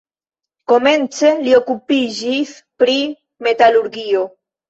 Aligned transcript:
Komence 0.71 1.33
li 1.47 1.51
okupiĝis 1.57 2.55
pri 2.83 2.97
metalurgio. 3.49 4.27